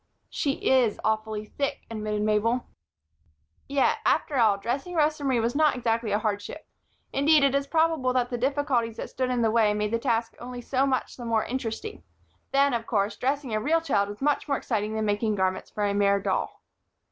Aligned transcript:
"She 0.31 0.53
is 0.67 0.99
awfully 1.03 1.45
thick," 1.45 1.81
admitted 1.91 2.23
Mabel. 2.23 2.65
Yet, 3.67 3.99
after 4.03 4.35
all, 4.37 4.57
dressing 4.57 4.95
Rosa 4.95 5.23
Marie 5.23 5.39
was 5.39 5.55
not 5.55 5.75
exactly 5.75 6.11
a 6.11 6.17
hardship. 6.17 6.65
Indeed, 7.13 7.43
it 7.43 7.53
is 7.53 7.67
probable 7.67 8.11
that 8.13 8.31
the 8.31 8.37
difficulties 8.39 8.97
that 8.97 9.11
stood 9.11 9.29
in 9.29 9.43
the 9.43 9.51
way 9.51 9.75
made 9.75 9.91
the 9.91 9.99
task 9.99 10.33
only 10.39 10.59
so 10.59 10.87
much 10.87 11.17
the 11.17 11.23
more 11.25 11.45
interesting; 11.45 12.01
then, 12.51 12.73
of 12.73 12.87
course, 12.87 13.15
dressing 13.15 13.53
a 13.53 13.59
real 13.61 13.79
child 13.79 14.09
was 14.09 14.21
much 14.23 14.47
more 14.47 14.57
exciting 14.57 14.95
than 14.95 15.05
making 15.05 15.35
garments 15.35 15.69
for 15.69 15.85
a 15.85 15.93
mere 15.93 16.19
doll. 16.19 16.63